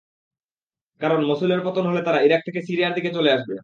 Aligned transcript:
কারণ, 1.01 1.19
মসুলের 1.25 1.61
পতন 1.65 1.83
হলে 1.87 2.01
তারা 2.03 2.19
ইরাক 2.21 2.41
থেকে 2.45 2.59
সিরিয়ার 2.61 2.95
দিকে 2.95 3.09
চলে 3.13 3.29
আসবে। 3.31 3.55